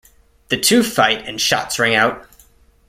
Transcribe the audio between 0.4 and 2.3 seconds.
The two fight and shots ring out.